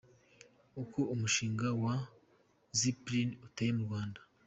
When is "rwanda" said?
3.87-4.19